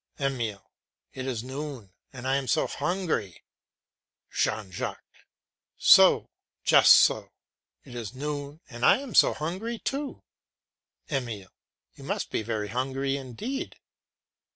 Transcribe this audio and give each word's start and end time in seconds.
EMILE. 0.17 0.71
It 1.13 1.27
is 1.27 1.43
noon 1.43 1.93
and 2.11 2.27
I 2.27 2.35
am 2.37 2.47
so 2.47 2.65
hungry! 2.65 3.43
JEAN 4.31 4.71
JACQUES. 4.71 5.25
Just 6.63 6.91
so; 6.93 7.31
it 7.83 7.93
is 7.93 8.15
noon 8.15 8.61
and 8.67 8.83
I 8.83 8.97
am 8.97 9.13
so 9.13 9.35
hungry 9.35 9.77
too. 9.77 10.23
EMILE. 11.11 11.51
You 11.93 12.03
must 12.03 12.31
be 12.31 12.41
very 12.41 12.69
hungry 12.69 13.15
indeed. 13.15 13.75